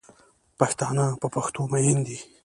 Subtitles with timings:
[0.59, 2.17] پښتانه په پښتو میین دی